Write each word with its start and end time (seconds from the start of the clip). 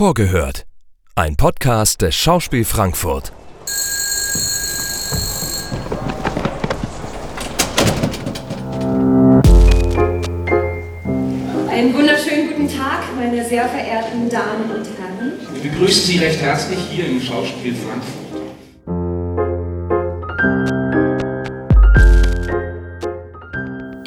Vorgehört. 0.00 0.64
Ein 1.14 1.36
Podcast 1.36 2.00
des 2.00 2.14
Schauspiel 2.14 2.64
Frankfurt. 2.64 3.34
Einen 11.68 11.92
wunderschönen 11.92 12.48
guten 12.48 12.68
Tag, 12.74 13.14
meine 13.14 13.46
sehr 13.46 13.68
verehrten 13.68 14.30
Damen 14.30 14.70
und 14.70 14.86
Herren. 14.86 15.32
Wir 15.52 15.70
begrüßen 15.70 16.02
Sie 16.06 16.16
recht 16.16 16.40
herzlich 16.40 16.78
hier 16.90 17.06
im 17.06 17.20
Schauspiel 17.20 17.74
Frankfurt. 17.74 18.29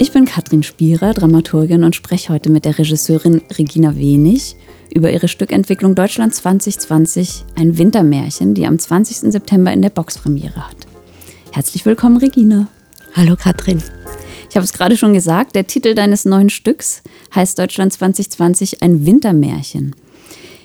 Ich 0.03 0.11
bin 0.11 0.25
Katrin 0.25 0.63
Spierer, 0.63 1.13
Dramaturgin 1.13 1.85
und 1.85 1.95
spreche 1.95 2.33
heute 2.33 2.49
mit 2.49 2.65
der 2.65 2.77
Regisseurin 2.77 3.41
Regina 3.57 3.95
Wenig 3.95 4.57
über 4.93 5.09
ihre 5.09 5.29
Stückentwicklung 5.29 5.95
Deutschland 5.95 6.35
2020, 6.35 7.45
ein 7.55 7.77
Wintermärchen, 7.77 8.53
die 8.53 8.67
am 8.67 8.77
20. 8.77 9.31
September 9.31 9.71
in 9.71 9.81
der 9.81 9.91
Boxpremiere 9.91 10.67
hat. 10.67 10.75
Herzlich 11.53 11.85
willkommen, 11.85 12.17
Regina. 12.17 12.67
Hallo, 13.13 13.37
Katrin. 13.37 13.81
Ich 14.49 14.57
habe 14.57 14.65
es 14.65 14.73
gerade 14.73 14.97
schon 14.97 15.13
gesagt, 15.13 15.55
der 15.55 15.67
Titel 15.67 15.95
deines 15.95 16.25
neuen 16.25 16.49
Stücks 16.49 17.01
heißt 17.33 17.57
Deutschland 17.57 17.93
2020, 17.93 18.83
ein 18.83 19.05
Wintermärchen. 19.05 19.95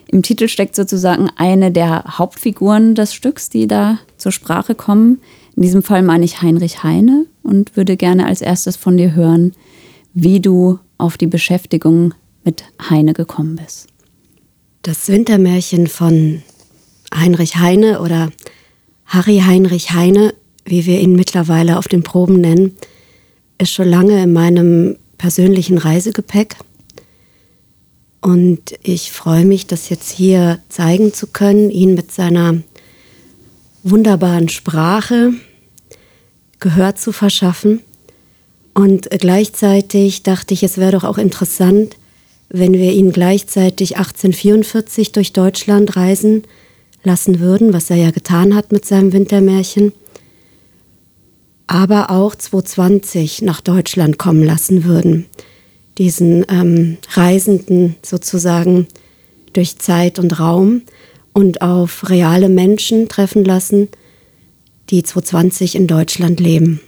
Im 0.08 0.22
Titel 0.22 0.48
steckt 0.48 0.74
sozusagen 0.74 1.30
eine 1.36 1.70
der 1.70 2.18
Hauptfiguren 2.18 2.96
des 2.96 3.14
Stücks, 3.14 3.50
die 3.50 3.68
da 3.68 4.00
zur 4.16 4.32
Sprache 4.32 4.74
kommen. 4.74 5.20
In 5.54 5.62
diesem 5.62 5.84
Fall 5.84 6.02
meine 6.02 6.24
ich 6.24 6.42
Heinrich 6.42 6.82
Heine 6.82 7.26
und 7.48 7.76
würde 7.76 7.96
gerne 7.96 8.26
als 8.26 8.42
erstes 8.42 8.76
von 8.76 8.96
dir 8.96 9.14
hören, 9.14 9.52
wie 10.12 10.40
du 10.40 10.78
auf 10.98 11.16
die 11.16 11.26
Beschäftigung 11.26 12.12
mit 12.44 12.64
Heine 12.90 13.14
gekommen 13.14 13.56
bist. 13.56 13.88
Das 14.82 15.08
Wintermärchen 15.08 15.86
von 15.86 16.42
Heinrich 17.14 17.56
Heine 17.56 18.00
oder 18.00 18.30
Harry 19.06 19.42
Heinrich 19.44 19.92
Heine, 19.92 20.34
wie 20.64 20.84
wir 20.84 21.00
ihn 21.00 21.14
mittlerweile 21.14 21.78
auf 21.78 21.88
den 21.88 22.02
Proben 22.02 22.40
nennen, 22.40 22.76
ist 23.56 23.72
schon 23.72 23.88
lange 23.88 24.22
in 24.22 24.32
meinem 24.32 24.96
persönlichen 25.16 25.78
Reisegepäck. 25.78 26.56
Und 28.20 28.74
ich 28.82 29.10
freue 29.10 29.46
mich, 29.46 29.66
das 29.66 29.88
jetzt 29.88 30.10
hier 30.10 30.58
zeigen 30.68 31.14
zu 31.14 31.28
können, 31.28 31.70
ihn 31.70 31.94
mit 31.94 32.12
seiner 32.12 32.58
wunderbaren 33.82 34.48
Sprache 34.48 35.32
Gehör 36.60 36.96
zu 36.96 37.12
verschaffen. 37.12 37.80
Und 38.74 39.10
gleichzeitig 39.10 40.22
dachte 40.22 40.54
ich, 40.54 40.62
es 40.62 40.78
wäre 40.78 40.92
doch 40.92 41.04
auch 41.04 41.18
interessant, 41.18 41.96
wenn 42.48 42.72
wir 42.72 42.92
ihn 42.92 43.12
gleichzeitig 43.12 43.96
1844 43.96 45.12
durch 45.12 45.32
Deutschland 45.32 45.96
reisen 45.96 46.44
lassen 47.02 47.40
würden, 47.40 47.72
was 47.72 47.90
er 47.90 47.96
ja 47.96 48.10
getan 48.10 48.54
hat 48.54 48.72
mit 48.72 48.84
seinem 48.84 49.12
Wintermärchen, 49.12 49.92
aber 51.66 52.10
auch 52.10 52.34
220 52.34 53.42
nach 53.42 53.60
Deutschland 53.60 54.18
kommen 54.18 54.42
lassen 54.42 54.84
würden, 54.84 55.26
diesen 55.98 56.46
ähm, 56.48 56.96
Reisenden 57.12 57.96
sozusagen 58.02 58.86
durch 59.52 59.78
Zeit 59.78 60.18
und 60.18 60.38
Raum 60.40 60.82
und 61.32 61.60
auf 61.62 62.08
reale 62.08 62.48
Menschen 62.48 63.08
treffen 63.08 63.44
lassen, 63.44 63.88
die 64.90 65.02
220 65.02 65.74
in 65.74 65.86
Deutschland 65.86 66.40
leben. 66.40 66.80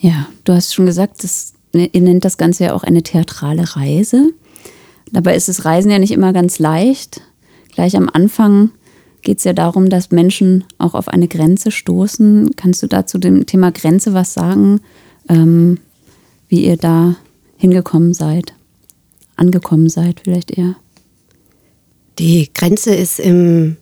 Ja, 0.00 0.28
du 0.44 0.52
hast 0.52 0.74
schon 0.74 0.86
gesagt, 0.86 1.22
das, 1.22 1.52
ihr 1.72 2.00
nennt 2.00 2.24
das 2.24 2.36
Ganze 2.36 2.64
ja 2.64 2.72
auch 2.74 2.82
eine 2.82 3.02
theatrale 3.02 3.76
Reise. 3.76 4.32
Dabei 5.12 5.36
ist 5.36 5.48
das 5.48 5.64
Reisen 5.64 5.90
ja 5.90 5.98
nicht 5.98 6.12
immer 6.12 6.32
ganz 6.32 6.58
leicht. 6.58 7.20
Gleich 7.72 7.96
am 7.96 8.08
Anfang 8.12 8.70
geht 9.22 9.38
es 9.38 9.44
ja 9.44 9.52
darum, 9.52 9.88
dass 9.88 10.10
Menschen 10.10 10.64
auch 10.78 10.94
auf 10.94 11.08
eine 11.08 11.28
Grenze 11.28 11.70
stoßen. 11.70 12.56
Kannst 12.56 12.82
du 12.82 12.86
da 12.86 13.06
zu 13.06 13.18
dem 13.18 13.46
Thema 13.46 13.70
Grenze 13.70 14.14
was 14.14 14.34
sagen, 14.34 14.80
ähm, 15.28 15.78
wie 16.48 16.64
ihr 16.64 16.76
da 16.76 17.16
hingekommen 17.56 18.14
seid? 18.14 18.54
Angekommen 19.36 19.88
seid 19.88 20.20
vielleicht 20.24 20.50
eher? 20.50 20.76
Die 22.18 22.50
Grenze 22.52 22.94
ist 22.94 23.20
im 23.20 23.76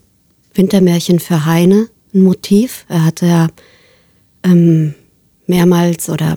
Wintermärchen 0.54 1.20
für 1.20 1.46
Heine 1.46 1.88
ein 2.14 2.22
Motiv. 2.22 2.84
Er 2.88 3.04
hatte 3.04 3.26
ja 3.26 3.48
ähm, 4.42 4.94
mehrmals 5.46 6.08
oder 6.08 6.36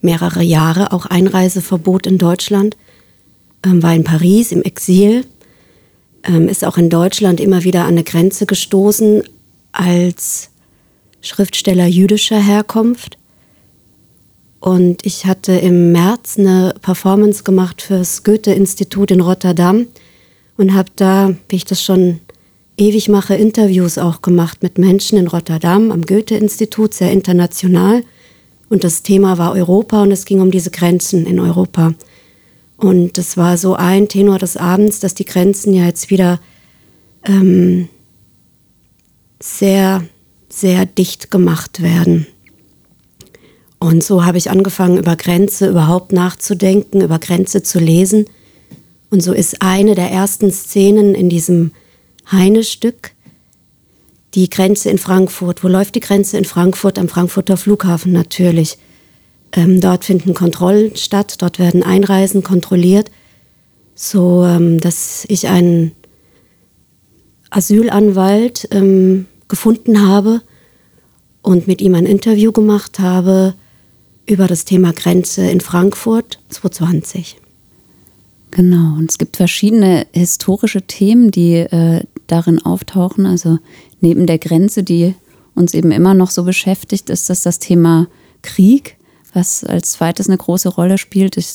mehrere 0.00 0.42
Jahre 0.42 0.92
auch 0.92 1.06
Einreiseverbot 1.06 2.06
in 2.06 2.18
Deutschland, 2.18 2.76
ähm, 3.64 3.82
war 3.82 3.94
in 3.94 4.04
Paris 4.04 4.52
im 4.52 4.62
Exil, 4.62 5.24
ähm, 6.24 6.48
ist 6.48 6.64
auch 6.64 6.76
in 6.76 6.90
Deutschland 6.90 7.40
immer 7.40 7.64
wieder 7.64 7.82
an 7.82 7.92
eine 7.92 8.04
Grenze 8.04 8.46
gestoßen 8.46 9.22
als 9.72 10.50
Schriftsteller 11.20 11.86
jüdischer 11.86 12.40
Herkunft. 12.40 13.18
Und 14.60 15.04
ich 15.04 15.26
hatte 15.26 15.52
im 15.52 15.92
März 15.92 16.38
eine 16.38 16.74
Performance 16.80 17.44
gemacht 17.44 17.82
fürs 17.82 18.24
Goethe-Institut 18.24 19.10
in 19.10 19.20
Rotterdam 19.20 19.86
und 20.56 20.74
habe 20.74 20.90
da, 20.96 21.34
wie 21.48 21.56
ich 21.56 21.64
das 21.64 21.82
schon 21.82 22.20
ewig 22.76 23.08
mache, 23.08 23.34
Interviews 23.34 23.98
auch 23.98 24.22
gemacht 24.22 24.62
mit 24.62 24.78
Menschen 24.78 25.18
in 25.18 25.28
Rotterdam 25.28 25.90
am 25.90 26.02
Goethe-Institut, 26.02 26.94
sehr 26.94 27.12
international. 27.12 28.02
Und 28.68 28.84
das 28.84 29.02
Thema 29.02 29.38
war 29.38 29.52
Europa 29.52 30.02
und 30.02 30.10
es 30.10 30.24
ging 30.24 30.40
um 30.40 30.50
diese 30.50 30.70
Grenzen 30.70 31.26
in 31.26 31.38
Europa. 31.38 31.94
Und 32.76 33.18
das 33.18 33.36
war 33.36 33.56
so 33.56 33.74
ein 33.74 34.08
Tenor 34.08 34.38
des 34.38 34.56
Abends, 34.56 35.00
dass 35.00 35.14
die 35.14 35.24
Grenzen 35.24 35.72
ja 35.74 35.84
jetzt 35.84 36.10
wieder 36.10 36.40
ähm, 37.24 37.88
sehr, 39.40 40.04
sehr 40.48 40.86
dicht 40.86 41.30
gemacht 41.30 41.82
werden. 41.82 42.26
Und 43.78 44.02
so 44.02 44.24
habe 44.24 44.38
ich 44.38 44.50
angefangen, 44.50 44.98
über 44.98 45.14
Grenze 45.14 45.68
überhaupt 45.68 46.12
nachzudenken, 46.12 47.02
über 47.02 47.18
Grenze 47.18 47.62
zu 47.62 47.78
lesen. 47.78 48.24
Und 49.10 49.20
so 49.20 49.32
ist 49.32 49.62
eine 49.62 49.94
der 49.94 50.10
ersten 50.10 50.50
Szenen 50.50 51.14
in 51.14 51.28
diesem 51.28 51.72
Heine-Stück, 52.30 53.12
die 54.34 54.50
Grenze 54.50 54.90
in 54.90 54.98
Frankfurt. 54.98 55.62
Wo 55.62 55.68
läuft 55.68 55.94
die 55.94 56.00
Grenze 56.00 56.36
in 56.38 56.44
Frankfurt? 56.44 56.98
Am 56.98 57.08
Frankfurter 57.08 57.56
Flughafen 57.56 58.12
natürlich. 58.12 58.78
Ähm, 59.52 59.80
dort 59.80 60.04
finden 60.04 60.34
Kontrollen 60.34 60.96
statt, 60.96 61.36
dort 61.40 61.58
werden 61.58 61.84
Einreisen 61.84 62.42
kontrolliert, 62.42 63.10
so 63.94 64.44
ähm, 64.44 64.80
dass 64.80 65.24
ich 65.28 65.46
einen 65.46 65.92
Asylanwalt 67.50 68.66
ähm, 68.72 69.26
gefunden 69.46 70.04
habe 70.08 70.42
und 71.42 71.68
mit 71.68 71.80
ihm 71.80 71.94
ein 71.94 72.06
Interview 72.06 72.50
gemacht 72.50 72.98
habe 72.98 73.54
über 74.26 74.48
das 74.48 74.64
Thema 74.64 74.92
Grenze 74.92 75.48
in 75.48 75.60
Frankfurt 75.60 76.40
2020. 76.48 77.36
Genau, 78.50 78.98
und 78.98 79.10
es 79.10 79.18
gibt 79.18 79.36
verschiedene 79.36 80.06
historische 80.12 80.82
Themen, 80.82 81.30
die 81.30 81.56
äh, 81.56 82.02
darin 82.26 82.64
auftauchen. 82.64 83.26
Also 83.26 83.58
neben 84.00 84.26
der 84.26 84.38
Grenze, 84.38 84.82
die 84.82 85.14
uns 85.54 85.74
eben 85.74 85.90
immer 85.90 86.14
noch 86.14 86.30
so 86.30 86.44
beschäftigt, 86.44 87.10
ist 87.10 87.30
das 87.30 87.42
das 87.42 87.58
Thema 87.58 88.08
Krieg, 88.42 88.96
was 89.32 89.64
als 89.64 89.92
zweites 89.92 90.28
eine 90.28 90.38
große 90.38 90.68
Rolle 90.68 90.98
spielt. 90.98 91.36
Ich 91.36 91.48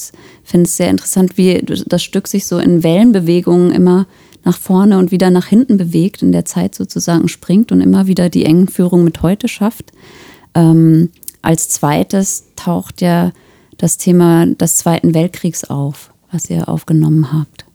finde 0.44 0.66
es 0.66 0.78
sehr 0.78 0.90
interessant, 0.90 1.38
wie 1.38 1.62
das 1.64 2.04
Stück 2.04 2.28
sich 2.28 2.46
so 2.46 2.60
in 2.60 2.84
Wellenbewegungen 2.84 3.72
immer 3.72 4.08
nach 4.44 4.58
vorne 4.58 4.98
und 4.98 5.12
wieder 5.12 5.30
nach 5.32 5.48
hinten 5.48 5.78
bewegt, 5.78 6.22
in 6.22 6.32
der 6.32 6.46
Zeit 6.46 6.76
sozusagen 6.76 7.28
springt 7.28 7.72
und 7.72 7.82
immer 7.82 8.08
wieder 8.08 8.30
die 8.30 8.46
Engführung 8.46 9.04
mit 9.04 9.22
heute 9.22 9.48
schafft. 9.48 9.92
Ähm, 10.56 11.10
als 11.42 11.70
zweites 11.70 12.46
taucht 12.56 13.02
ja 13.02 13.32
das 13.78 13.98
Thema 13.98 14.46
des 14.46 14.78
Zweiten 14.78 15.14
Weltkriegs 15.14 15.64
auf, 15.66 16.12
was 16.32 16.50
ihr 16.50 16.68
aufgenommen 16.68 17.32
habt. 17.34 17.66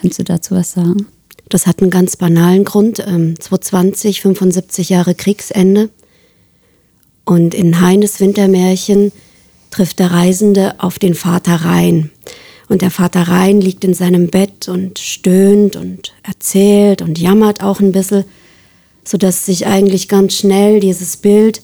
Kannst 0.00 0.18
du 0.18 0.24
dazu 0.24 0.54
was 0.54 0.72
sagen? 0.72 1.06
Das 1.50 1.66
hat 1.66 1.82
einen 1.82 1.90
ganz 1.90 2.16
banalen 2.16 2.64
Grund. 2.64 3.00
Ähm, 3.00 3.38
2020, 3.38 4.22
75 4.22 4.88
Jahre 4.88 5.14
Kriegsende. 5.14 5.90
Und 7.26 7.54
in 7.54 7.80
Heines 7.80 8.20
Wintermärchen 8.20 9.12
trifft 9.70 9.98
der 9.98 10.12
Reisende 10.12 10.76
auf 10.78 10.98
den 10.98 11.14
Vater 11.14 11.56
Rhein. 11.56 12.10
Und 12.68 12.82
der 12.82 12.92
Vater 12.92 13.22
Rhein 13.22 13.60
liegt 13.60 13.84
in 13.84 13.94
seinem 13.94 14.28
Bett 14.28 14.68
und 14.68 15.00
stöhnt 15.00 15.74
und 15.74 16.14
erzählt 16.22 17.02
und 17.02 17.18
jammert 17.18 17.64
auch 17.64 17.80
ein 17.80 17.92
bisschen, 17.92 18.24
sodass 19.04 19.44
sich 19.44 19.66
eigentlich 19.66 20.08
ganz 20.08 20.34
schnell 20.34 20.78
dieses 20.78 21.16
Bild 21.16 21.62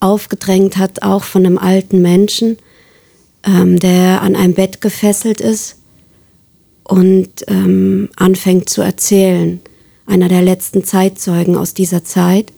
aufgedrängt 0.00 0.78
hat, 0.78 1.02
auch 1.02 1.24
von 1.24 1.44
einem 1.44 1.58
alten 1.58 2.00
Menschen, 2.00 2.56
ähm, 3.44 3.78
der 3.78 4.22
an 4.22 4.34
einem 4.34 4.54
Bett 4.54 4.80
gefesselt 4.80 5.42
ist 5.42 5.76
und 6.86 7.30
ähm, 7.48 8.08
anfängt 8.14 8.70
zu 8.70 8.80
erzählen. 8.80 9.60
Einer 10.06 10.28
der 10.28 10.42
letzten 10.42 10.84
Zeitzeugen 10.84 11.56
aus 11.56 11.74
dieser 11.74 12.04
Zeit. 12.04 12.52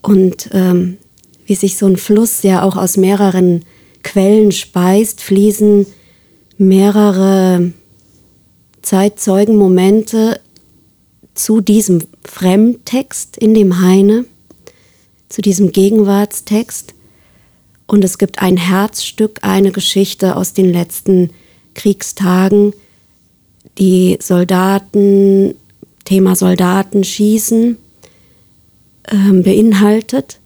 Und 0.00 0.48
ähm, 0.52 0.96
wie 1.44 1.54
sich 1.54 1.76
so 1.76 1.86
ein 1.86 1.98
Fluss 1.98 2.42
ja 2.42 2.62
auch 2.62 2.76
aus 2.76 2.96
mehreren 2.96 3.64
Quellen 4.02 4.52
speist, 4.52 5.20
fließen 5.20 5.86
mehrere 6.56 7.72
Zeitzeugenmomente 8.80 10.40
zu 11.34 11.60
diesem 11.60 12.02
Fremdtext 12.24 13.36
in 13.36 13.52
dem 13.52 13.82
Heine, 13.82 14.24
zu 15.28 15.42
diesem 15.42 15.72
Gegenwartstext. 15.72 16.94
Und 17.86 18.02
es 18.02 18.16
gibt 18.16 18.40
ein 18.40 18.56
Herzstück, 18.56 19.40
eine 19.42 19.72
Geschichte 19.72 20.36
aus 20.36 20.54
den 20.54 20.72
letzten 20.72 21.30
Kriegstagen, 21.74 22.72
die 23.78 24.18
Soldaten, 24.20 25.54
Thema 26.04 26.36
Soldaten 26.36 27.04
schießen, 27.04 27.76
äh, 29.04 29.32
beinhaltet, 29.42 30.38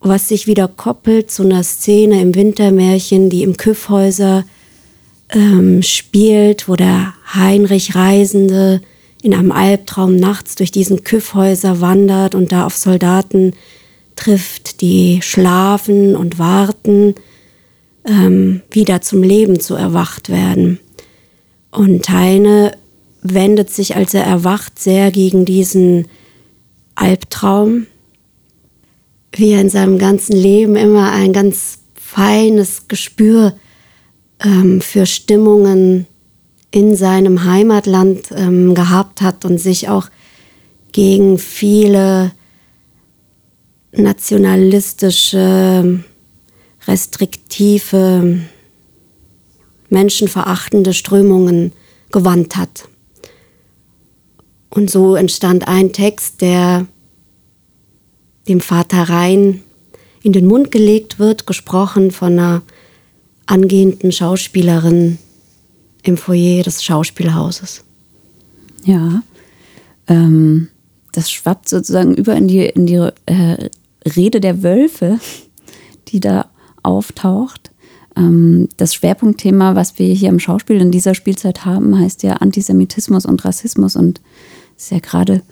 was 0.00 0.28
sich 0.28 0.46
wieder 0.46 0.68
koppelt 0.68 1.30
zu 1.30 1.42
einer 1.42 1.62
Szene 1.62 2.20
im 2.20 2.34
Wintermärchen, 2.34 3.30
die 3.30 3.42
im 3.42 3.56
Küffhäuser 3.56 4.44
ähm, 5.30 5.82
spielt, 5.82 6.68
wo 6.68 6.76
der 6.76 7.14
Heinrich 7.34 7.94
Reisende 7.94 8.80
in 9.22 9.34
einem 9.34 9.52
Albtraum 9.52 10.16
nachts 10.16 10.54
durch 10.54 10.70
diesen 10.70 11.04
Küffhäuser 11.04 11.80
wandert 11.80 12.34
und 12.34 12.52
da 12.52 12.64
auf 12.64 12.76
Soldaten 12.76 13.52
trifft, 14.16 14.80
die 14.80 15.20
schlafen 15.22 16.16
und 16.16 16.38
warten, 16.38 17.14
ähm, 18.06 18.62
wieder 18.70 19.00
zum 19.00 19.22
Leben 19.22 19.60
zu 19.60 19.74
erwacht 19.74 20.28
werden. 20.28 20.78
Und 21.70 22.08
Heine 22.10 22.72
wendet 23.22 23.70
sich, 23.70 23.96
als 23.96 24.14
er 24.14 24.24
erwacht, 24.24 24.78
sehr 24.78 25.10
gegen 25.10 25.44
diesen 25.44 26.08
Albtraum, 26.94 27.86
wie 29.32 29.52
er 29.52 29.60
in 29.60 29.70
seinem 29.70 29.98
ganzen 29.98 30.36
Leben 30.36 30.76
immer 30.76 31.12
ein 31.12 31.32
ganz 31.32 31.78
feines 31.94 32.88
Gespür 32.88 33.54
ähm, 34.42 34.80
für 34.80 35.06
Stimmungen 35.06 36.06
in 36.70 36.96
seinem 36.96 37.44
Heimatland 37.44 38.30
ähm, 38.34 38.74
gehabt 38.74 39.22
hat 39.22 39.44
und 39.44 39.58
sich 39.58 39.88
auch 39.88 40.08
gegen 40.92 41.38
viele 41.38 42.32
nationalistische, 43.92 46.04
restriktive, 46.86 48.40
menschenverachtende 49.90 50.92
Strömungen 50.92 51.72
gewandt 52.10 52.56
hat. 52.56 52.88
Und 54.70 54.90
so 54.90 55.16
entstand 55.16 55.66
ein 55.66 55.92
Text, 55.92 56.40
der 56.40 56.86
dem 58.48 58.60
Vater 58.60 59.08
Rhein 59.08 59.62
in 60.22 60.32
den 60.32 60.46
Mund 60.46 60.70
gelegt 60.70 61.18
wird, 61.18 61.46
gesprochen 61.46 62.10
von 62.10 62.32
einer 62.32 62.62
angehenden 63.46 64.12
Schauspielerin 64.12 65.18
im 66.02 66.16
Foyer 66.16 66.62
des 66.62 66.84
Schauspielhauses. 66.84 67.84
Ja, 68.84 69.22
ähm, 70.06 70.68
das 71.12 71.30
schwappt 71.30 71.68
sozusagen 71.68 72.14
über 72.14 72.36
in 72.36 72.48
die, 72.48 72.64
in 72.66 72.86
die 72.86 73.08
äh, 73.26 73.70
Rede 74.16 74.40
der 74.40 74.62
Wölfe, 74.62 75.18
die 76.08 76.20
da 76.20 76.50
auftaucht. 76.82 77.70
Ähm, 78.18 78.68
das 78.76 78.94
Schwerpunktthema, 78.94 79.74
was 79.74 79.98
wir 79.98 80.12
hier 80.12 80.28
im 80.28 80.40
Schauspiel 80.40 80.80
in 80.80 80.90
dieser 80.90 81.14
Spielzeit 81.14 81.64
haben, 81.64 81.98
heißt 81.98 82.22
ja 82.22 82.34
Antisemitismus 82.34 83.24
und 83.24 83.44
Rassismus 83.44 83.96
und 83.96 84.20
ist 84.76 84.90
ja 84.90 84.98
gerade 84.98 85.42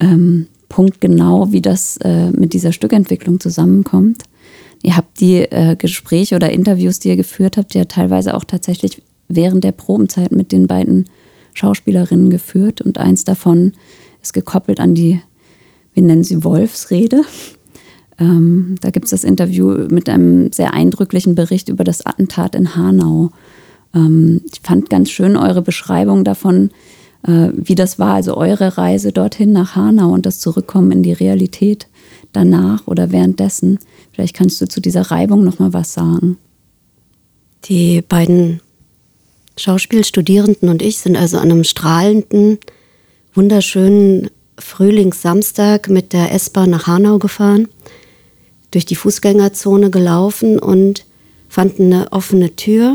ähm, 0.00 0.46
punktgenau, 0.68 1.52
wie 1.52 1.62
das 1.62 1.96
äh, 1.98 2.30
mit 2.30 2.52
dieser 2.52 2.72
Stückentwicklung 2.72 3.40
zusammenkommt. 3.40 4.22
Ihr 4.82 4.96
habt 4.96 5.20
die 5.20 5.38
äh, 5.38 5.76
Gespräche 5.76 6.36
oder 6.36 6.50
Interviews, 6.50 6.98
die 6.98 7.08
ihr 7.08 7.16
geführt 7.16 7.56
habt, 7.56 7.74
ja 7.74 7.84
teilweise 7.86 8.34
auch 8.34 8.44
tatsächlich 8.44 9.02
während 9.28 9.64
der 9.64 9.72
Probenzeit 9.72 10.32
mit 10.32 10.52
den 10.52 10.66
beiden 10.66 11.06
Schauspielerinnen 11.54 12.30
geführt 12.30 12.80
und 12.80 12.98
eins 12.98 13.24
davon 13.24 13.72
ist 14.22 14.34
gekoppelt 14.34 14.78
an 14.78 14.94
die, 14.94 15.20
wir 15.94 16.02
nennen 16.02 16.24
sie 16.24 16.44
Wolfsrede. 16.44 17.22
Ähm, 18.18 18.76
da 18.80 18.90
gibt 18.90 19.06
es 19.06 19.10
das 19.10 19.24
Interview 19.24 19.86
mit 19.90 20.08
einem 20.08 20.52
sehr 20.52 20.72
eindrücklichen 20.72 21.34
Bericht 21.34 21.68
über 21.68 21.84
das 21.84 22.04
Attentat 22.04 22.54
in 22.54 22.74
Hanau. 22.74 23.30
Ähm, 23.94 24.40
ich 24.50 24.60
fand 24.62 24.90
ganz 24.90 25.10
schön 25.10 25.36
eure 25.36 25.62
Beschreibung 25.62 26.24
davon, 26.24 26.70
äh, 27.26 27.48
wie 27.54 27.74
das 27.74 27.98
war, 27.98 28.14
also 28.14 28.36
eure 28.36 28.78
Reise 28.78 29.12
dorthin 29.12 29.52
nach 29.52 29.76
Hanau 29.76 30.12
und 30.12 30.26
das 30.26 30.40
Zurückkommen 30.40 30.92
in 30.92 31.02
die 31.02 31.12
Realität 31.12 31.88
danach 32.32 32.86
oder 32.86 33.12
währenddessen. 33.12 33.78
Vielleicht 34.12 34.34
kannst 34.34 34.60
du 34.60 34.68
zu 34.68 34.80
dieser 34.80 35.10
Reibung 35.10 35.44
noch 35.44 35.58
mal 35.58 35.72
was 35.72 35.92
sagen. 35.92 36.38
Die 37.64 38.02
beiden 38.02 38.60
Schauspielstudierenden 39.56 40.68
und 40.68 40.82
ich 40.82 40.98
sind 40.98 41.16
also 41.16 41.38
an 41.38 41.50
einem 41.50 41.64
strahlenden, 41.64 42.58
wunderschönen 43.34 44.30
Frühlingssamstag 44.58 45.88
mit 45.88 46.12
der 46.12 46.32
S-Bahn 46.32 46.70
nach 46.70 46.86
Hanau 46.86 47.18
gefahren, 47.18 47.68
durch 48.76 48.84
die 48.84 48.94
Fußgängerzone 48.94 49.88
gelaufen 49.88 50.58
und 50.58 51.06
fanden 51.48 51.94
eine 51.94 52.12
offene 52.12 52.56
Tür, 52.56 52.94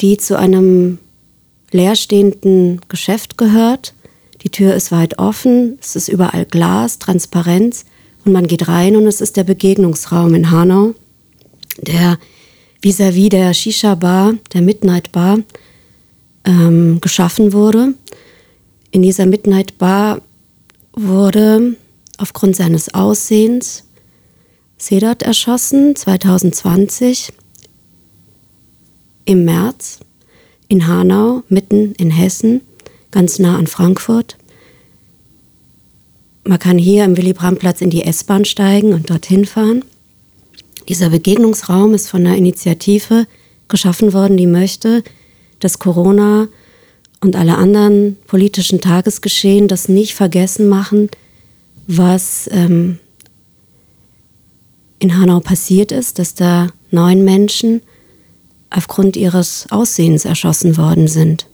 die 0.00 0.16
zu 0.16 0.38
einem 0.38 0.96
leerstehenden 1.72 2.80
Geschäft 2.88 3.36
gehört. 3.36 3.92
Die 4.44 4.48
Tür 4.48 4.74
ist 4.74 4.92
weit 4.92 5.18
offen, 5.18 5.76
es 5.82 5.94
ist 5.94 6.08
überall 6.08 6.46
Glas, 6.46 6.98
Transparenz 6.98 7.84
und 8.24 8.32
man 8.32 8.46
geht 8.46 8.66
rein 8.66 8.96
und 8.96 9.06
es 9.06 9.20
ist 9.20 9.36
der 9.36 9.44
Begegnungsraum 9.44 10.34
in 10.34 10.50
Hanau, 10.50 10.94
der 11.82 12.18
vis-à-vis 12.82 13.26
-vis 13.26 13.28
der 13.28 13.52
Shisha-Bar, 13.52 14.36
der 14.54 14.62
Midnight-Bar, 14.62 15.40
ähm, 16.46 16.98
geschaffen 17.02 17.52
wurde. 17.52 17.92
In 18.90 19.02
dieser 19.02 19.26
Midnight-Bar 19.26 20.22
wurde 20.94 21.76
aufgrund 22.16 22.56
seines 22.56 22.94
Aussehens 22.94 23.82
Sedat 24.78 25.22
erschossen, 25.22 25.96
2020 25.96 27.32
im 29.24 29.44
März 29.44 30.00
in 30.68 30.86
Hanau, 30.86 31.42
mitten 31.48 31.94
in 31.94 32.10
Hessen, 32.10 32.60
ganz 33.10 33.38
nah 33.38 33.56
an 33.58 33.66
Frankfurt. 33.66 34.36
Man 36.44 36.58
kann 36.58 36.78
hier 36.78 37.04
am 37.04 37.16
Willy-Brandt-Platz 37.16 37.80
in 37.80 37.90
die 37.90 38.02
S-Bahn 38.02 38.44
steigen 38.44 38.92
und 38.92 39.10
dorthin 39.10 39.46
fahren. 39.46 39.84
Dieser 40.88 41.10
Begegnungsraum 41.10 41.94
ist 41.94 42.08
von 42.08 42.26
einer 42.26 42.36
Initiative 42.36 43.26
geschaffen 43.68 44.12
worden, 44.12 44.36
die 44.36 44.46
möchte, 44.46 45.02
dass 45.58 45.78
Corona 45.78 46.48
und 47.20 47.34
alle 47.34 47.56
anderen 47.56 48.16
politischen 48.26 48.80
Tagesgeschehen 48.80 49.66
das 49.66 49.88
nicht 49.88 50.14
vergessen 50.14 50.68
machen, 50.68 51.08
was 51.88 52.48
ähm, 52.52 52.98
in 54.98 55.18
Hanau 55.18 55.40
passiert 55.40 55.92
ist, 55.92 56.18
dass 56.18 56.34
da 56.34 56.68
neun 56.90 57.24
Menschen 57.24 57.82
aufgrund 58.70 59.16
ihres 59.16 59.66
Aussehens 59.70 60.24
erschossen 60.24 60.76
worden 60.76 61.08
sind. 61.08 61.46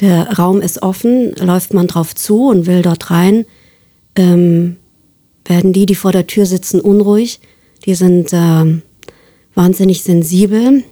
Der 0.00 0.38
Raum 0.38 0.60
ist 0.60 0.82
offen, 0.82 1.34
läuft 1.36 1.74
man 1.74 1.86
drauf 1.86 2.14
zu 2.14 2.48
und 2.48 2.66
will 2.66 2.82
dort 2.82 3.10
rein, 3.10 3.44
ähm, 4.16 4.76
werden 5.44 5.72
die, 5.72 5.86
die 5.86 5.94
vor 5.94 6.12
der 6.12 6.26
Tür 6.26 6.46
sitzen, 6.46 6.80
unruhig. 6.80 7.40
Die 7.84 7.94
sind 7.94 8.32
äh, 8.32 8.80
wahnsinnig 9.54 10.02
sensibel 10.02 10.84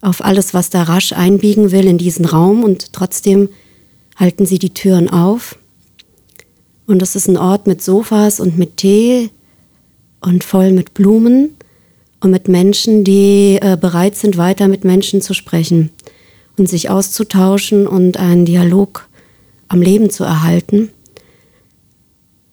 auf 0.00 0.22
alles, 0.22 0.52
was 0.52 0.70
da 0.70 0.82
rasch 0.82 1.12
einbiegen 1.12 1.70
will 1.70 1.86
in 1.86 1.98
diesen 1.98 2.26
Raum 2.26 2.64
und 2.64 2.92
trotzdem 2.92 3.48
halten 4.16 4.46
sie 4.46 4.58
die 4.58 4.74
Türen 4.74 5.08
auf. 5.08 5.58
Und 6.86 7.00
das 7.00 7.16
ist 7.16 7.28
ein 7.28 7.38
Ort 7.38 7.66
mit 7.66 7.82
Sofas 7.82 8.40
und 8.40 8.58
mit 8.58 8.76
Tee 8.76 9.30
und 10.24 10.42
voll 10.42 10.72
mit 10.72 10.94
Blumen 10.94 11.56
und 12.20 12.30
mit 12.30 12.48
Menschen, 12.48 13.04
die 13.04 13.58
äh, 13.60 13.76
bereit 13.78 14.16
sind, 14.16 14.36
weiter 14.36 14.68
mit 14.68 14.84
Menschen 14.84 15.20
zu 15.20 15.34
sprechen 15.34 15.90
und 16.56 16.68
sich 16.68 16.88
auszutauschen 16.88 17.86
und 17.86 18.16
einen 18.16 18.44
Dialog 18.46 19.08
am 19.68 19.82
Leben 19.82 20.10
zu 20.10 20.24
erhalten, 20.24 20.90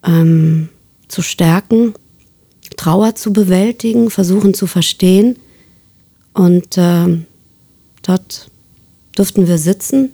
ähm, 0.06 0.70
zu 1.08 1.22
stärken, 1.22 1.94
Trauer 2.78 3.16
zu 3.16 3.32
bewältigen, 3.32 4.10
versuchen 4.10 4.54
zu 4.54 4.66
verstehen. 4.66 5.38
Und 6.34 6.78
äh, 6.78 7.18
dort 8.02 8.50
durften 9.16 9.48
wir 9.48 9.58
sitzen 9.58 10.12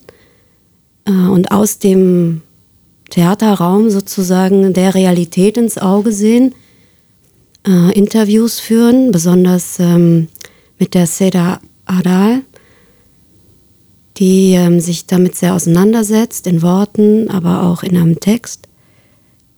äh, 1.06 1.12
und 1.12 1.52
aus 1.52 1.80
dem 1.80 2.42
Theaterraum 3.10 3.90
sozusagen 3.90 4.74
der 4.74 4.96
Realität 4.96 5.56
ins 5.58 5.78
Auge 5.78 6.12
sehen 6.12 6.54
äh, 7.68 7.92
Interviews 7.92 8.60
führen, 8.60 9.12
besonders 9.12 9.80
ähm, 9.80 10.30
mit 10.80 10.94
der 10.94 11.06
Seda 11.06 11.60
Adal, 11.86 12.42
die 14.18 14.54
ähm, 14.54 14.80
sich 14.80 15.06
damit 15.06 15.36
sehr 15.36 15.54
auseinandersetzt, 15.54 16.48
in 16.48 16.62
Worten, 16.62 17.30
aber 17.30 17.64
auch 17.64 17.84
in 17.84 17.96
einem 17.96 18.20
Text, 18.20 18.68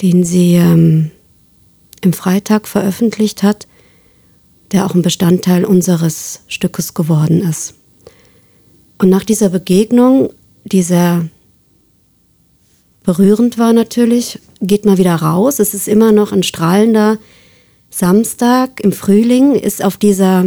den 0.02 0.24
sie 0.24 0.56
ähm, 0.56 1.12
im 2.02 2.14
Freitag 2.14 2.68
veröffentlicht 2.68 3.44
hat, 3.44 3.68
der 4.72 4.86
auch 4.86 4.96
ein 4.96 5.02
Bestandteil 5.02 5.66
unseres 5.66 6.42
Stückes 6.48 6.94
geworden 6.94 7.42
ist. 7.42 7.76
Und 8.98 9.10
nach 9.10 9.24
dieser 9.24 9.50
Begegnung, 9.50 10.32
dieser 10.64 11.26
berührend 13.04 13.58
war 13.58 13.74
natürlich, 13.74 14.40
geht 14.62 14.86
mal 14.86 14.98
wieder 14.98 15.16
raus. 15.16 15.60
Es 15.60 15.74
ist 15.74 15.88
immer 15.88 16.12
noch 16.12 16.32
ein 16.32 16.44
strahlender 16.44 17.18
Samstag 17.90 18.80
im 18.82 18.92
Frühling, 18.92 19.56
ist 19.56 19.84
auf 19.84 19.98
dieser 19.98 20.46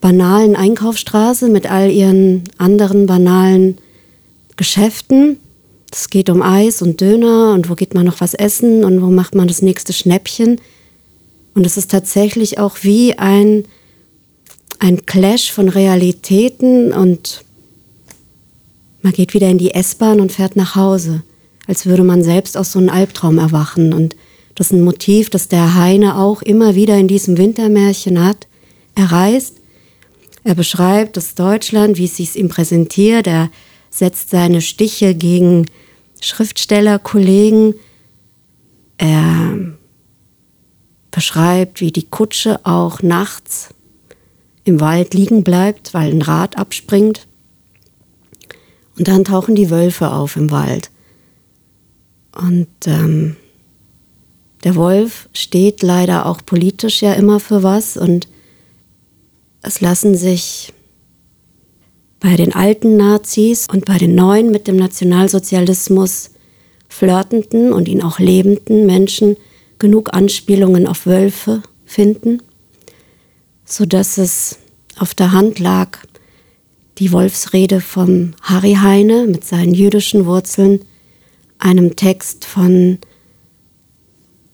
banalen 0.00 0.56
Einkaufsstraße 0.56 1.48
mit 1.48 1.70
all 1.70 1.90
ihren 1.90 2.44
anderen 2.58 3.06
banalen 3.06 3.78
Geschäften. 4.56 5.38
Es 5.90 6.10
geht 6.10 6.28
um 6.28 6.42
Eis 6.42 6.82
und 6.82 7.00
Döner 7.00 7.52
und 7.54 7.70
wo 7.70 7.74
geht 7.74 7.94
man 7.94 8.04
noch 8.04 8.20
was 8.20 8.34
essen 8.34 8.84
und 8.84 9.00
wo 9.00 9.06
macht 9.06 9.34
man 9.34 9.48
das 9.48 9.62
nächste 9.62 9.92
Schnäppchen. 9.92 10.60
Und 11.54 11.64
es 11.64 11.76
ist 11.76 11.90
tatsächlich 11.90 12.58
auch 12.58 12.78
wie 12.82 13.16
ein, 13.16 13.64
ein 14.78 15.06
Clash 15.06 15.52
von 15.52 15.68
Realitäten 15.68 16.92
und 16.92 17.44
man 19.02 19.12
geht 19.12 19.34
wieder 19.34 19.48
in 19.48 19.58
die 19.58 19.72
S-Bahn 19.72 20.20
und 20.20 20.32
fährt 20.32 20.56
nach 20.56 20.74
Hause, 20.74 21.22
als 21.66 21.86
würde 21.86 22.02
man 22.04 22.22
selbst 22.22 22.56
aus 22.56 22.72
so 22.72 22.78
einem 22.78 22.88
Albtraum 22.88 23.38
erwachen. 23.38 23.92
Und 23.92 24.16
das 24.54 24.68
ist 24.68 24.72
ein 24.72 24.82
Motiv, 24.82 25.30
das 25.30 25.48
der 25.48 25.74
Heine 25.74 26.16
auch 26.16 26.42
immer 26.42 26.74
wieder 26.74 26.96
in 26.96 27.08
diesem 27.08 27.38
Wintermärchen 27.38 28.24
hat. 28.24 28.46
Er 28.94 29.10
reist, 29.10 29.60
er 30.44 30.54
beschreibt 30.54 31.16
das 31.16 31.34
Deutschland, 31.34 31.98
wie 31.98 32.04
es 32.04 32.16
sich 32.16 32.36
ihm 32.36 32.48
präsentiert, 32.48 33.26
er 33.26 33.50
setzt 33.90 34.30
seine 34.30 34.60
Stiche 34.60 35.14
gegen 35.14 35.66
Schriftstellerkollegen, 36.20 37.74
er 38.98 39.74
beschreibt, 41.10 41.80
wie 41.80 41.92
die 41.92 42.06
Kutsche 42.06 42.64
auch 42.64 43.02
nachts 43.02 43.70
im 44.64 44.80
Wald 44.80 45.14
liegen 45.14 45.44
bleibt, 45.44 45.94
weil 45.94 46.10
ein 46.10 46.22
Rad 46.22 46.56
abspringt. 46.56 47.26
Und 48.96 49.08
dann 49.08 49.24
tauchen 49.24 49.54
die 49.54 49.70
Wölfe 49.70 50.10
auf 50.10 50.36
im 50.36 50.50
Wald. 50.50 50.90
Und 52.32 52.68
ähm, 52.86 53.36
der 54.64 54.74
Wolf 54.74 55.28
steht 55.32 55.82
leider 55.82 56.26
auch 56.26 56.40
politisch 56.44 57.02
ja 57.02 57.12
immer 57.12 57.38
für 57.38 57.62
was 57.62 57.96
und 57.96 58.28
es 59.62 59.80
lassen 59.80 60.14
sich 60.14 60.72
bei 62.18 62.36
den 62.36 62.54
alten 62.54 62.96
Nazis 62.96 63.68
und 63.70 63.84
bei 63.84 63.98
den 63.98 64.14
neuen 64.14 64.50
mit 64.50 64.66
dem 64.66 64.76
Nationalsozialismus 64.76 66.30
flirtenden 66.88 67.72
und 67.72 67.88
ihn 67.88 68.02
auch 68.02 68.18
lebenden 68.18 68.86
Menschen 68.86 69.36
genug 69.78 70.14
Anspielungen 70.14 70.86
auf 70.86 71.06
Wölfe 71.06 71.62
finden, 71.84 72.40
sodass 73.66 74.16
es 74.16 74.58
auf 74.98 75.14
der 75.14 75.32
Hand 75.32 75.58
lag, 75.58 75.98
die 76.98 77.12
Wolfsrede 77.12 77.80
vom 77.80 78.32
Harry 78.40 78.78
Heine 78.80 79.26
mit 79.26 79.44
seinen 79.44 79.74
jüdischen 79.74 80.24
Wurzeln, 80.24 80.80
einem 81.58 81.96
Text 81.96 82.44
von 82.44 82.98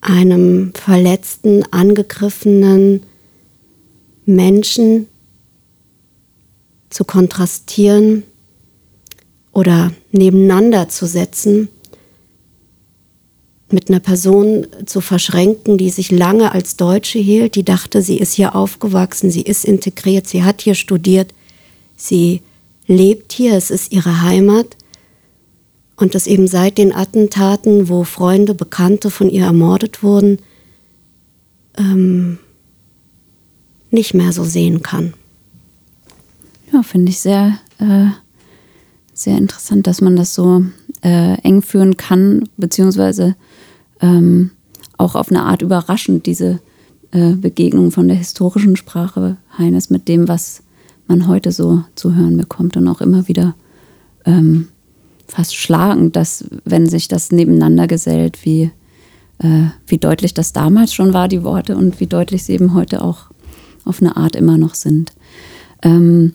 einem 0.01 0.73
verletzten, 0.75 1.65
angegriffenen 1.73 3.03
Menschen 4.25 5.07
zu 6.89 7.05
kontrastieren 7.05 8.23
oder 9.53 9.93
nebeneinander 10.13 10.89
zu 10.89 11.07
setzen, 11.07 11.69
mit 13.73 13.89
einer 13.89 14.01
Person 14.01 14.67
zu 14.87 15.01
verschränken, 15.01 15.79
die 15.79 15.91
sich 15.91 16.11
lange 16.11 16.53
als 16.53 16.77
Deutsche 16.77 17.21
hielt, 17.21 17.55
die 17.55 17.63
dachte, 17.63 18.03
sie 18.03 18.19
ist 18.19 18.35
hier 18.35 18.57
aufgewachsen, 18.57 19.31
sie 19.31 19.43
ist 19.43 19.65
integriert, 19.65 20.27
sie 20.27 20.43
hat 20.43 20.61
hier 20.61 20.75
studiert, 20.75 21.33
Sie 22.01 22.41
lebt 22.87 23.33
hier, 23.33 23.55
es 23.55 23.71
ist 23.71 23.93
ihre 23.93 24.23
Heimat. 24.23 24.77
Und 26.01 26.15
dass 26.15 26.27
eben 26.27 26.49
seit 26.49 26.79
den 26.79 26.95
Attentaten, 26.95 27.91
wo 27.91 28.05
Freunde, 28.05 28.55
Bekannte 28.55 29.11
von 29.11 29.29
ihr 29.29 29.45
ermordet 29.45 30.03
wurden, 30.03 30.39
ähm, 31.77 32.39
nicht 33.91 34.15
mehr 34.15 34.33
so 34.33 34.43
sehen 34.43 34.83
kann. 34.83 35.13
Ja, 36.73 36.83
finde 36.83 37.11
ich 37.11 37.21
sehr, 37.21 37.59
äh, 37.79 38.07
sehr 39.13 39.37
interessant, 39.37 39.87
dass 39.87 40.01
man 40.01 40.17
das 40.17 40.35
so 40.35 40.65
äh, 41.03 41.35
eng 41.43 41.61
führen 41.61 41.99
kann, 41.99 42.49
beziehungsweise 42.57 43.37
ähm, 44.01 44.53
auch 44.97 45.15
auf 45.15 45.31
eine 45.31 45.43
Art 45.43 45.61
überraschend, 45.61 46.25
diese 46.25 46.61
äh, 47.11 47.35
Begegnung 47.35 47.91
von 47.91 48.09
der 48.09 48.17
historischen 48.17 48.77
Sprache 48.77 49.37
Heines 49.59 49.91
mit 49.91 50.09
dem, 50.09 50.29
was 50.29 50.63
man 51.09 51.27
heute 51.27 51.53
so 51.53 51.85
zu 51.95 52.15
hören 52.15 52.39
bekommt 52.39 52.79
und 52.79 52.89
auch 52.89 53.03
immer 53.03 53.29
wieder 53.29 53.55
ähm, 54.25 54.69
fast 55.31 55.57
schlagend, 55.57 56.17
dass 56.17 56.45
wenn 56.65 56.87
sich 56.87 57.09
das 57.09 57.33
nebeneinander 57.33 57.87
gesellt, 57.87 58.45
wie, 58.45 58.71
äh, 59.39 59.67
wie 59.87 59.99
deutlich 59.99 60.35
das 60.35 60.53
damals 60.53 60.93
schon 60.93 61.15
war, 61.15 61.29
die 61.29 61.45
Worte, 61.45 61.77
und 61.77 62.01
wie 62.01 62.07
deutlich 62.07 62.45
sie 62.45 62.53
eben 62.53 62.75
heute 62.75 63.03
auch 63.03 63.31
auf 63.85 64.01
eine 64.01 64.17
Art 64.17 64.37
immer 64.37 64.59
noch 64.59 64.75
sind. 64.75 65.13
Ähm, 65.83 66.35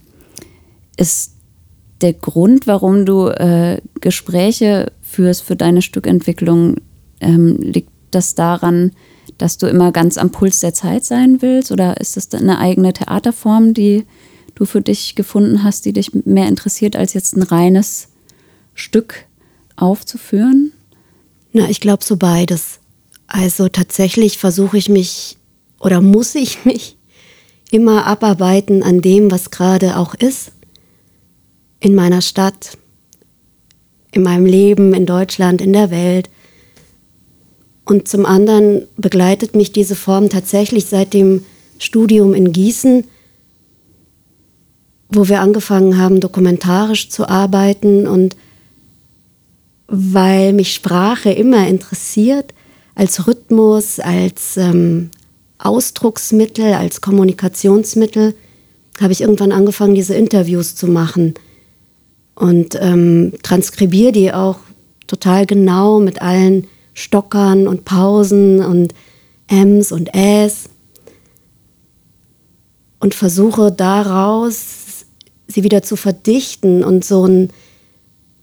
ist 0.98 1.34
der 2.02 2.14
Grund, 2.14 2.68
warum 2.68 3.06
du 3.06 3.28
äh, 3.28 3.82
Gespräche 4.02 4.92
führst 5.02 5.44
für 5.44 5.56
deine 5.56 5.82
Stückentwicklung, 5.82 6.78
ähm, 7.20 7.58
liegt 7.62 7.92
das 8.12 8.36
daran, 8.36 8.92
dass 9.38 9.58
du 9.58 9.68
immer 9.68 9.92
ganz 9.92 10.18
am 10.18 10.32
Puls 10.32 10.60
der 10.60 10.74
Zeit 10.74 11.04
sein 11.04 11.42
willst? 11.42 11.72
Oder 11.72 12.00
ist 12.00 12.18
das 12.18 12.34
eine 12.34 12.60
eigene 12.60 12.94
Theaterform, 12.94 13.74
die 13.74 14.06
du 14.56 14.66
für 14.66 14.82
dich 14.82 15.16
gefunden 15.16 15.64
hast, 15.64 15.86
die 15.86 15.94
dich 15.94 16.14
mehr 16.26 16.48
interessiert, 16.48 16.96
als 16.96 17.14
jetzt 17.14 17.36
ein 17.36 17.44
reines 17.44 18.10
Stück 18.76 19.26
aufzuführen? 19.76 20.72
Na, 21.54 21.68
ich 21.70 21.80
glaube 21.80 22.04
so 22.04 22.18
beides. 22.18 22.80
Also 23.26 23.70
tatsächlich 23.70 24.38
versuche 24.38 24.78
ich 24.78 24.90
mich 24.90 25.38
oder 25.80 26.02
muss 26.02 26.36
ich 26.36 26.64
mich 26.66 26.98
immer 27.72 28.06
abarbeiten 28.06 28.84
an 28.84 29.02
dem, 29.02 29.32
was 29.32 29.50
gerade 29.50 29.98
auch 29.98 30.14
ist. 30.14 30.52
In 31.80 31.96
meiner 31.96 32.22
Stadt, 32.22 32.78
in 34.12 34.22
meinem 34.22 34.46
Leben, 34.46 34.94
in 34.94 35.08
Deutschland, 35.08 35.62
in 35.62 35.74
der 35.74 35.90
Welt. 35.90 36.30
Und 37.86 38.08
zum 38.08 38.26
anderen 38.26 38.84
begleitet 38.98 39.56
mich 39.56 39.72
diese 39.72 39.96
Form 39.96 40.30
tatsächlich 40.30 40.86
seit 40.86 41.14
dem 41.14 41.44
Studium 41.80 42.34
in 42.34 42.52
Gießen 42.52 43.06
wo 45.10 45.28
wir 45.28 45.42
angefangen 45.42 45.98
haben, 45.98 46.20
dokumentarisch 46.20 47.10
zu 47.10 47.28
arbeiten 47.28 48.08
und 48.08 48.36
weil 49.88 50.54
mich 50.54 50.74
Sprache 50.74 51.32
immer 51.32 51.68
interessiert, 51.68 52.54
als 52.96 53.28
Rhythmus, 53.28 54.00
als 54.00 54.58
ähm, 54.58 55.10
Ausdrucksmittel, 55.58 56.74
als 56.74 57.02
Kommunikationsmittel, 57.02 58.36
habe 59.00 59.12
ich 59.12 59.22
irgendwann 59.22 59.52
angefangen, 59.52 59.96
diese 59.96 60.16
Interviews 60.16 60.76
zu 60.76 60.88
machen. 60.88 61.34
Und 62.36 62.78
ähm, 62.82 63.34
transkribiere 63.44 64.12
die 64.12 64.34
auch 64.34 64.60
total 65.08 65.46
genau 65.46 66.00
mit 66.00 66.22
allen 66.22 66.68
Stockern 66.94 67.68
und 67.68 67.86
Pausen 67.86 68.64
und 68.64 68.94
Ms 69.48 69.92
und 69.92 70.16
Äs 70.16 70.70
und 73.00 73.14
versuche 73.14 73.72
daraus 73.72 75.06
sie 75.48 75.64
wieder 75.64 75.84
zu 75.84 75.96
verdichten 75.96 76.84
und 76.84 77.06
so 77.06 77.24
einen 77.24 77.50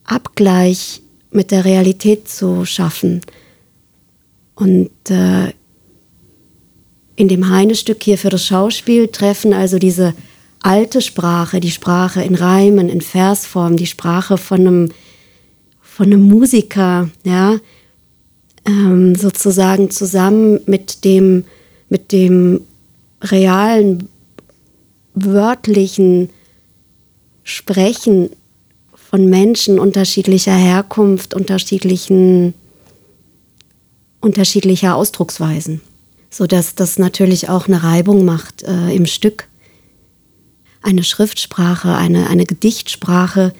Abgleich 0.04 1.01
mit 1.32 1.50
der 1.50 1.64
Realität 1.64 2.28
zu 2.28 2.64
schaffen. 2.64 3.22
Und 4.54 4.90
äh, 5.08 5.52
in 7.16 7.28
dem 7.28 7.48
Heine-Stück 7.48 8.02
hier 8.02 8.18
für 8.18 8.30
das 8.30 8.46
Schauspiel 8.46 9.08
treffen 9.08 9.52
also 9.52 9.78
diese 9.78 10.14
alte 10.60 11.00
Sprache, 11.00 11.60
die 11.60 11.70
Sprache 11.70 12.22
in 12.22 12.34
Reimen, 12.34 12.88
in 12.88 13.00
Versform, 13.00 13.76
die 13.76 13.86
Sprache 13.86 14.38
von 14.38 14.60
einem, 14.60 14.88
von 15.80 16.06
einem 16.06 16.22
Musiker, 16.22 17.10
ja, 17.24 17.58
ähm, 18.64 19.14
sozusagen 19.14 19.90
zusammen 19.90 20.60
mit 20.66 21.04
dem, 21.04 21.44
mit 21.88 22.12
dem 22.12 22.60
realen, 23.20 24.08
wörtlichen, 25.14 26.30
Sprechen 27.44 28.30
von 29.12 29.28
Menschen 29.28 29.78
unterschiedlicher 29.78 30.54
Herkunft, 30.54 31.34
unterschiedlichen, 31.34 32.54
unterschiedlicher 34.22 34.96
Ausdrucksweisen, 34.96 35.82
sodass 36.30 36.74
das 36.76 36.98
natürlich 36.98 37.50
auch 37.50 37.68
eine 37.68 37.82
Reibung 37.82 38.24
macht 38.24 38.62
äh, 38.62 38.90
im 38.94 39.04
Stück. 39.04 39.48
Eine 40.80 41.04
Schriftsprache, 41.04 41.94
eine, 41.94 42.30
eine 42.30 42.46
Gedichtsprache, 42.46 43.52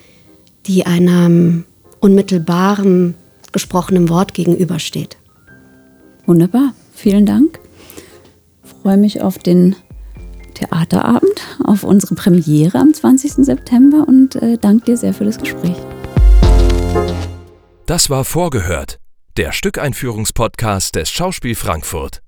die 0.65 0.87
einem 0.87 1.65
unmittelbaren 2.01 3.15
gesprochenen 3.53 4.09
Wort 4.09 4.33
gegenübersteht. 4.33 5.19
Wunderbar, 6.25 6.73
vielen 6.95 7.27
Dank. 7.27 7.61
Ich 8.65 8.73
freue 8.83 8.97
mich 8.97 9.21
auf 9.21 9.37
den 9.37 9.77
Theaterabend, 10.63 11.59
auf 11.65 11.83
unsere 11.83 12.15
Premiere 12.15 12.79
am 12.79 12.95
20. 12.95 13.45
September 13.45 14.07
und 14.07 14.37
äh, 14.37 14.59
danke 14.59 14.85
dir 14.85 14.97
sehr 14.97 15.13
für 15.13 15.25
das 15.25 15.39
Gespräch. 15.39 15.77
Das 17.87 18.11
war 18.11 18.25
Vorgehört, 18.25 18.99
der 19.37 19.53
Stückeinführungspodcast 19.53 20.95
des 20.95 21.11
Schauspiel 21.11 21.55
Frankfurt. 21.55 22.23